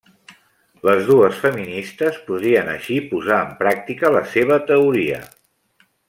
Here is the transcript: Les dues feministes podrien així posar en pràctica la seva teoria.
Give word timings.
Les 0.87 1.01
dues 1.09 1.35
feministes 1.41 2.17
podrien 2.29 2.71
així 2.73 2.97
posar 3.13 3.37
en 3.49 3.53
pràctica 3.63 4.11
la 4.19 4.23
seva 4.35 4.57
teoria. 4.73 5.21